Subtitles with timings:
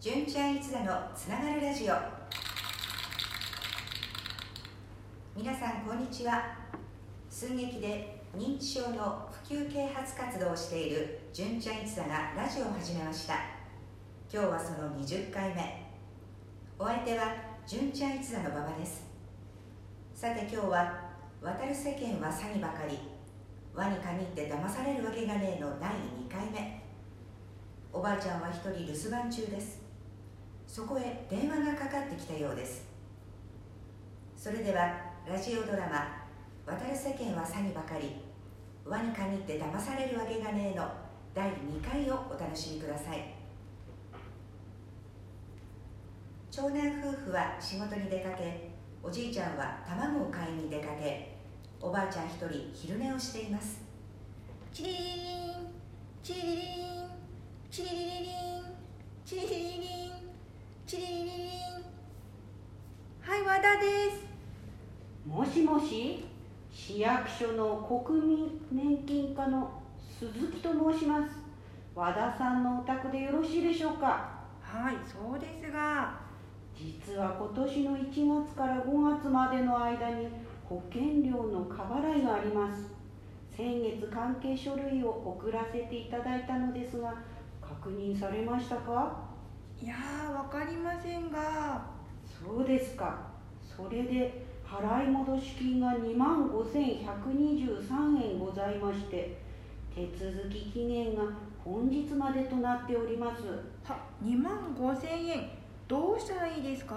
[0.00, 1.94] 純ちゃん一座のつながるラジオ。
[5.36, 6.56] 皆さんこんにちは。
[7.28, 13.34] 寸劇で認知症の普及啓発活動をしている純ちゃん一座がラジオを始めました。
[14.32, 15.86] 今日はその20回目。
[16.78, 17.34] お相手は
[17.66, 19.04] 純ちゃん一座の馬場です。
[20.14, 21.10] さて今日は
[21.42, 22.98] 渡る世間は詐欺ばかり。
[23.74, 26.82] 輪に限って騙されるわけがねえの第2回目。
[27.92, 29.89] おばあちゃんは一人留守番中です。
[30.70, 32.86] そこへ電話がかかってきたようです。
[34.36, 34.94] それでは
[35.28, 36.22] ラジオドラマ
[36.64, 38.22] 「渡る世間は詐欺ばかり。
[38.84, 40.88] 輪に限って騙されるわけがねえ」の。
[41.34, 43.34] 第2回をお楽しみください。
[46.52, 48.70] 長男夫婦は仕事に出かけ
[49.02, 51.36] おじいちゃんは卵を買いに出かけ
[51.80, 53.80] おばあちゃん一人昼寝をしています
[54.72, 55.70] チリリリン
[56.22, 57.10] チリリリン
[57.70, 58.64] チリリリリン
[59.24, 60.30] チリリリリン
[60.86, 61.60] チリリリリン
[63.20, 64.26] はい和田です
[65.70, 66.24] もし
[66.72, 69.80] 市役所の国民年金課の
[70.18, 71.36] 鈴木と申します。
[71.94, 74.40] 和田さんのお宅でよろしいでしょうか？
[74.60, 76.18] はいそうですが。
[76.74, 80.26] 実は今年の1月から5月までの間に
[80.68, 82.92] 保険料の過払いがあります。
[83.56, 87.14] 先月関係書類を送らせていただいたのですが
[87.62, 89.20] 確認されましたか？
[89.80, 91.86] いやーわかりませんが。
[92.44, 93.30] そうですか。
[93.76, 99.36] それで払い戻し金が2万5123円ございまして
[99.92, 101.24] 手続き期限が
[101.64, 103.42] 本日までとなっております。
[103.82, 105.50] は2万5千円。
[105.88, 106.94] どうしたらいいですか？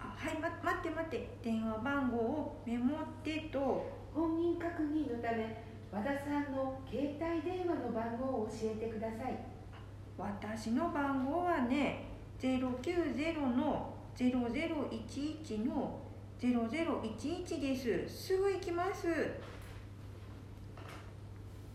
[0.00, 1.28] あはい、ま、待って待って。
[1.42, 3.96] 電話番号をメモってと。
[4.14, 9.38] 本人確認のため和田さんの携帯電話の番号を教えてください。
[10.16, 12.08] 私の番号はね
[12.40, 16.00] 090の0011の
[16.40, 18.08] 0011です。
[18.08, 19.06] すぐ行きます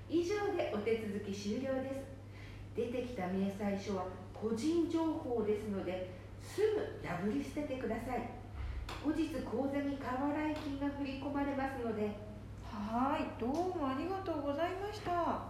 [0.08, 2.00] 以上でお手続き終了です。
[2.74, 6.10] 出てきた明細書は個人情報ですので
[6.42, 8.28] すぐ破り捨ててください。
[9.04, 12.10] 後日口座に過払い金が振り込まれますので。
[12.64, 15.49] はいどうもありがとうございました。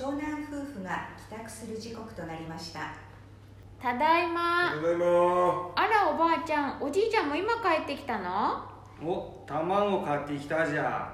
[0.00, 0.18] 長男
[0.50, 2.94] 夫婦が帰宅する時刻となりました。
[3.78, 4.70] ただいま。
[4.74, 5.04] ただいま。
[5.76, 8.64] あらおばあちゃんおじいちゃんも今帰ってきたの？
[9.06, 11.12] お卵買ってきたじゃ。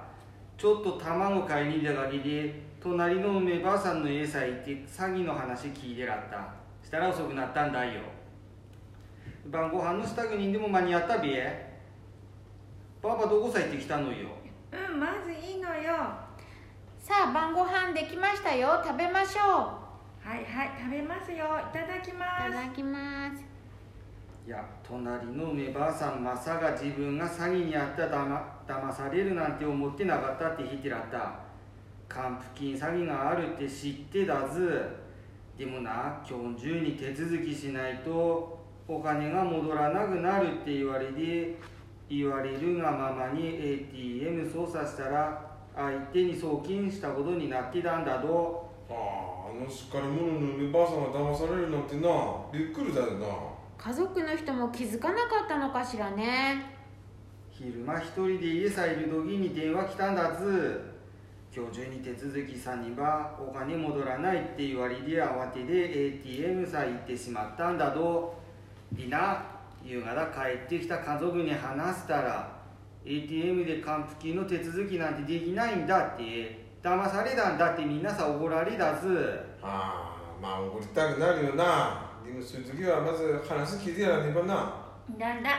[0.57, 6.55] ちょっと卵買いに出かけて隣の梅ばあさんの家さ行って詐欺の話聞いてらった。
[6.87, 8.03] したら遅くなったんだよ。
[9.47, 11.67] 晩ご飯の支度人でも間に合ったべ？
[13.03, 14.29] パパどこさ行ってきたのよ？
[14.71, 16.25] うんまずいいのよ
[17.07, 18.83] さあ晩ご飯できましたよ。
[18.85, 19.79] 食べましょは
[20.25, 21.37] はいはい食べますよ。
[21.37, 22.51] いただきいます。
[22.51, 23.45] ただきます。
[24.45, 31.33] いや隣の梅ばあさんまさか自分が詐欺にあっただま騙されるなんて思ってなかったって言ってらった。
[32.09, 34.89] 還付金詐欺があるって知ってだず
[35.57, 41.57] でもな今日中に手続きしないとお金が戻らなくなるって言われて
[42.09, 45.46] 言われるがままに ATM 操作したら
[45.77, 48.71] 相手に送金したことになってたんだと。
[48.89, 52.09] あああのしっかり者の梅ばあさんが騙されるなんてな。
[52.51, 53.27] びっくりだよな。
[53.77, 56.77] 家族の人も気づかなかったのかしらね。
[57.51, 60.95] 昼間一人で家さいる時に電話来たんだず
[61.55, 68.39] 今日中に手続きさにばお金戻らないって言われて慌てで ATM さ行ってしまったんだと。
[68.93, 69.43] でな
[69.85, 72.56] 夕方帰ってきた家族に話したら
[73.07, 76.67] ATM で還付金の手続きなんてできないんだって。
[76.83, 79.41] 騙されたんだってみんなさ怒られだず。
[79.63, 84.75] ああまあ怒りたくなるよなでもそういう時はまず話聞いてやらねばな。
[85.19, 85.51] だんだ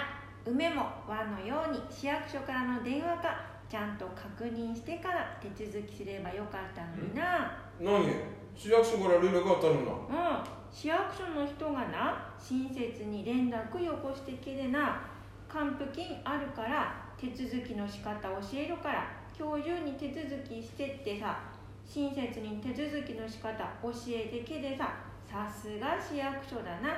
[0.46, 3.58] 梅も和のように市役所からの電話か。
[3.70, 7.52] ちゃんと確認してから手続きすればよかったのにな。
[7.82, 8.08] 何？
[8.56, 9.82] 市役所から連絡あったのな。
[9.82, 10.48] うん。
[10.72, 15.02] 市役所の人がな親切に連絡よこしてけでな。
[15.50, 21.40] 還付金あるから手続きの仕方教えるから今日中に手続きしてってさ
[21.86, 24.94] 親切に手続きの仕方教えてけでさ
[25.26, 26.96] さすが市役所だな。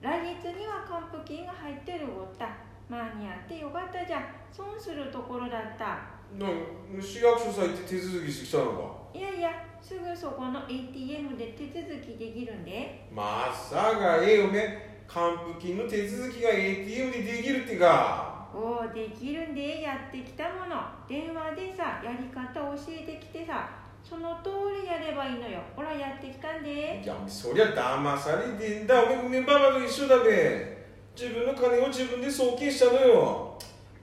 [0.00, 2.48] 来月には還付金が入ってるごった。
[2.88, 4.22] 間に合ってよかったじゃん。
[4.50, 5.98] 損するところだった。
[6.36, 9.18] 何市役所さ行って手続きしてきたのか。
[9.18, 13.08] いやいやすぐそこの ATM で手続きできるんで。
[13.12, 20.82] まさかええおめ還付金の手続きが ATM でできるってかおおできるんでやってきたもの。
[21.08, 23.68] 電話でさやり方教えてきてさ
[24.02, 24.50] その通
[24.82, 25.60] りやればいいのよ。
[25.76, 27.02] ほらやってきたんで。
[27.04, 29.02] いやそりゃ騙されてんだ。
[29.04, 30.78] おめ梅ばばと一緒だべ。
[31.14, 33.58] 自分の金を自分で送金したのよ。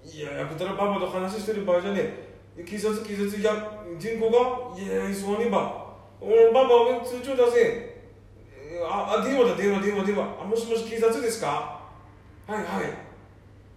[0.06, 2.00] いややくたらばばと話してる場合じゃね
[2.58, 2.64] え。
[2.64, 3.54] 警察警察や
[4.00, 4.80] 人口が？
[4.80, 5.88] いやそうねば。
[6.22, 7.98] おばばおめ通帳出せ。
[8.88, 10.24] ああ電話だ電話電話電話。
[10.42, 11.82] あもしもし警察ですか？
[12.46, 13.07] はいはい。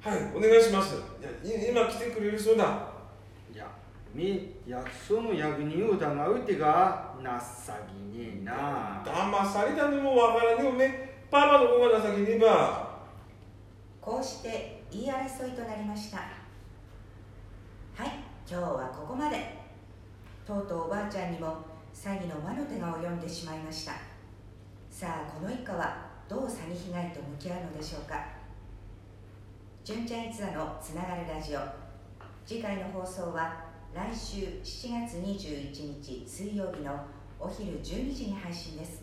[0.02, 0.96] はいお願いします。
[1.20, 2.88] いやい今来てくれるそうだ。
[3.52, 3.70] いや
[4.14, 7.24] め役所の役人を疑うってか情
[8.14, 9.02] けねえな。
[9.04, 10.88] 騙されたのもわからねえおめ
[11.30, 12.98] パパの方が情けねえば。
[14.00, 16.16] こうして言い争いとなりました。
[16.16, 16.24] は
[18.06, 19.60] い今日はここまで。
[20.46, 21.58] とうとうおばあちゃんにも
[21.94, 23.92] 詐欺の魔の手が及んでしまいました。
[24.90, 28.39] さあこの一家はどう詐欺被害と向き合うのでしょうか
[29.82, 31.60] 純ちゃん一座のつながるラジオ。
[32.44, 37.00] 次回の放送は来週7月21日水曜日の
[37.38, 39.02] お昼12時に配信です。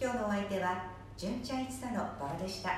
[0.00, 0.84] 今日のお相手は
[1.14, 2.70] 純ちゃん一座の馬場でした。